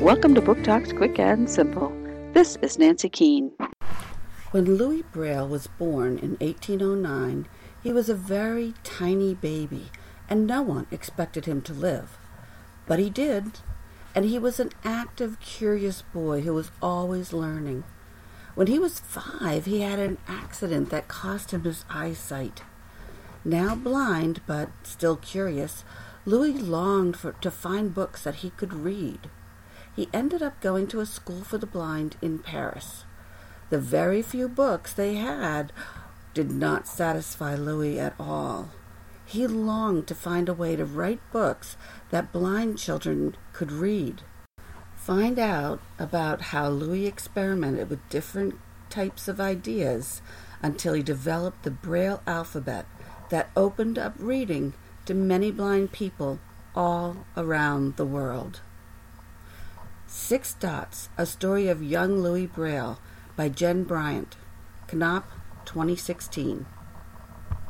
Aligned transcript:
Welcome 0.00 0.36
to 0.36 0.40
Book 0.40 0.62
Talks 0.62 0.92
Quick 0.92 1.18
and 1.18 1.50
Simple. 1.50 1.92
This 2.32 2.56
is 2.62 2.78
Nancy 2.78 3.08
Keane. 3.08 3.50
When 4.52 4.76
Louis 4.76 5.02
Braille 5.02 5.48
was 5.48 5.66
born 5.66 6.18
in 6.18 6.36
1809, 6.36 7.48
he 7.82 7.92
was 7.92 8.08
a 8.08 8.14
very 8.14 8.74
tiny 8.84 9.34
baby, 9.34 9.86
and 10.30 10.46
no 10.46 10.62
one 10.62 10.86
expected 10.92 11.46
him 11.46 11.62
to 11.62 11.72
live. 11.72 12.16
But 12.86 13.00
he 13.00 13.10
did, 13.10 13.58
and 14.14 14.24
he 14.24 14.38
was 14.38 14.60
an 14.60 14.70
active, 14.84 15.40
curious 15.40 16.02
boy 16.02 16.42
who 16.42 16.54
was 16.54 16.70
always 16.80 17.32
learning. 17.32 17.82
When 18.54 18.68
he 18.68 18.78
was 18.78 19.00
five, 19.00 19.64
he 19.64 19.80
had 19.80 19.98
an 19.98 20.18
accident 20.28 20.90
that 20.90 21.08
cost 21.08 21.50
him 21.50 21.64
his 21.64 21.84
eyesight. 21.90 22.62
Now 23.44 23.74
blind, 23.74 24.42
but 24.46 24.68
still 24.84 25.16
curious, 25.16 25.82
Louis 26.24 26.52
longed 26.52 27.16
for, 27.16 27.32
to 27.32 27.50
find 27.50 27.92
books 27.92 28.22
that 28.22 28.36
he 28.36 28.50
could 28.50 28.72
read. 28.72 29.28
He 29.98 30.08
ended 30.12 30.44
up 30.44 30.60
going 30.60 30.86
to 30.88 31.00
a 31.00 31.06
school 31.06 31.42
for 31.42 31.58
the 31.58 31.66
blind 31.66 32.18
in 32.22 32.38
Paris. 32.38 33.04
The 33.68 33.80
very 33.80 34.22
few 34.22 34.48
books 34.48 34.92
they 34.92 35.16
had 35.16 35.72
did 36.34 36.52
not 36.52 36.86
satisfy 36.86 37.56
Louis 37.56 37.98
at 37.98 38.14
all. 38.16 38.70
He 39.26 39.44
longed 39.48 40.06
to 40.06 40.14
find 40.14 40.48
a 40.48 40.54
way 40.54 40.76
to 40.76 40.84
write 40.84 41.18
books 41.32 41.76
that 42.10 42.30
blind 42.30 42.78
children 42.78 43.34
could 43.52 43.72
read. 43.72 44.22
Find 44.94 45.36
out 45.36 45.80
about 45.98 46.42
how 46.52 46.68
Louis 46.68 47.06
experimented 47.06 47.90
with 47.90 48.08
different 48.08 48.54
types 48.90 49.26
of 49.26 49.40
ideas 49.40 50.22
until 50.62 50.94
he 50.94 51.02
developed 51.02 51.64
the 51.64 51.72
Braille 51.72 52.22
alphabet 52.24 52.86
that 53.30 53.50
opened 53.56 53.98
up 53.98 54.14
reading 54.16 54.74
to 55.06 55.14
many 55.14 55.50
blind 55.50 55.90
people 55.90 56.38
all 56.76 57.26
around 57.36 57.96
the 57.96 58.06
world. 58.06 58.60
Six 60.20 60.52
Dots, 60.54 61.08
A 61.16 61.24
Story 61.24 61.68
of 61.68 61.82
Young 61.82 62.18
Louis 62.18 62.46
Braille 62.46 62.98
by 63.36 63.48
Jen 63.48 63.84
Bryant, 63.84 64.36
Knopf, 64.88 65.24
2016. 65.64 66.66